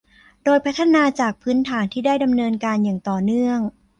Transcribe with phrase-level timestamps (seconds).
[0.43, 3.59] โดยพัฒนาจากพื้นฐานที่ได้ดำเนินการอย่างต่อเนื่อง